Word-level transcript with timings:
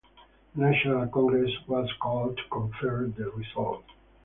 The 0.55 0.63
National 0.63 1.05
Congress 1.09 1.51
was 1.67 1.87
called 1.99 2.35
to 2.35 2.43
confirm 2.49 3.11
the 3.15 3.29
result. 3.29 3.83